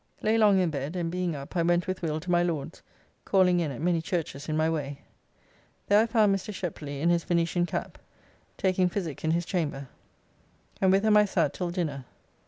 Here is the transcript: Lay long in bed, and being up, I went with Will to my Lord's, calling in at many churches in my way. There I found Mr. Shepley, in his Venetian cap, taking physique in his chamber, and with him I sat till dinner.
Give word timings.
Lay 0.23 0.35
long 0.35 0.57
in 0.57 0.71
bed, 0.71 0.95
and 0.95 1.11
being 1.11 1.35
up, 1.35 1.55
I 1.55 1.61
went 1.61 1.85
with 1.85 2.01
Will 2.01 2.19
to 2.21 2.31
my 2.31 2.41
Lord's, 2.41 2.81
calling 3.23 3.59
in 3.59 3.69
at 3.69 3.81
many 3.83 4.01
churches 4.01 4.49
in 4.49 4.57
my 4.57 4.67
way. 4.67 5.03
There 5.89 6.01
I 6.01 6.07
found 6.07 6.35
Mr. 6.35 6.51
Shepley, 6.51 7.01
in 7.01 7.11
his 7.11 7.23
Venetian 7.23 7.67
cap, 7.67 7.99
taking 8.57 8.89
physique 8.89 9.23
in 9.23 9.29
his 9.29 9.45
chamber, 9.45 9.89
and 10.81 10.91
with 10.91 11.03
him 11.05 11.15
I 11.17 11.25
sat 11.25 11.53
till 11.53 11.69
dinner. 11.69 12.05